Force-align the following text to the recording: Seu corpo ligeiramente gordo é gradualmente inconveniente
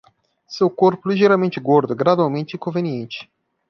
Seu 0.47 0.67
corpo 0.67 1.07
ligeiramente 1.09 1.59
gordo 1.59 1.93
é 1.93 1.95
gradualmente 1.95 2.55
inconveniente 2.55 3.29